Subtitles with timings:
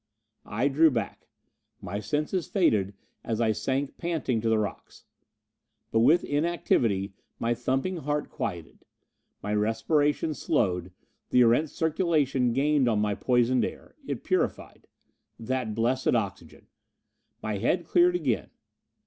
[0.47, 1.27] I drew back.
[1.79, 5.05] My senses faded as I sank panting to the rocks.
[5.91, 8.83] But with inactivity, my thumping heart quieted.
[9.43, 10.91] My respirations slowed.
[11.29, 13.93] The Erentz circulation gained on my poisoned air.
[14.07, 14.87] It purified.
[15.39, 16.65] That blessed oxygen!
[17.43, 18.49] My head cleared again.